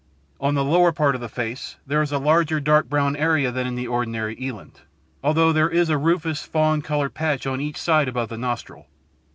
On 0.39 0.55
the 0.55 0.63
lower 0.65 0.91
part 0.91 1.13
of 1.13 1.21
the 1.21 1.29
face 1.29 1.75
there 1.85 2.01
is 2.01 2.11
a 2.11 2.17
larger 2.17 2.59
dark 2.59 2.89
brown 2.89 3.15
area 3.15 3.51
than 3.51 3.67
in 3.67 3.75
the 3.75 3.87
ordinary 3.87 4.35
eland, 4.41 4.81
although 5.23 5.53
there 5.53 5.69
is 5.69 5.89
a 5.89 5.97
rufous 5.99 6.41
fawn 6.41 6.81
coloured 6.81 7.13
patch 7.13 7.45
on 7.45 7.61
each 7.61 7.77
side 7.77 8.07
above 8.07 8.29
the 8.29 8.37
nostril. 8.39 8.87